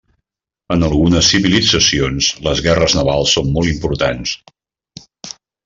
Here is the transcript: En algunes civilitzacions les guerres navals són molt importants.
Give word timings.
En 0.75 0.85
algunes 0.87 1.27
civilitzacions 1.33 2.29
les 2.47 2.63
guerres 2.69 2.97
navals 3.01 3.37
són 3.39 3.55
molt 3.59 3.73
importants. 3.77 4.35